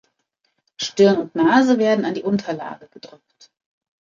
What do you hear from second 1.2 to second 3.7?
und Nase werden an die Unterlage gedrückt.